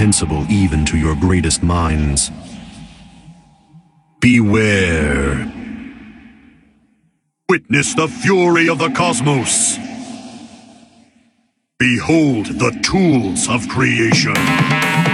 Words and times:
incomprehensible 0.00 0.46
even 0.50 0.84
to 0.86 0.96
your 0.96 1.14
greatest 1.14 1.62
minds. 1.62 2.30
Beware. 4.20 5.52
Witness 7.48 7.94
the 7.94 8.08
fury 8.08 8.68
of 8.68 8.78
the 8.78 8.90
cosmos. 8.90 9.76
Behold 11.78 12.46
the 12.46 12.78
tools 12.82 13.48
of 13.48 13.68
creation. 13.68 15.09